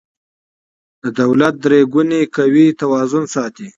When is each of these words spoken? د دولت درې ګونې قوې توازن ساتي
د 1.01 1.05
دولت 1.19 1.53
درې 1.65 1.79
ګونې 1.93 2.21
قوې 2.35 2.67
توازن 2.81 3.23
ساتي 3.33 3.67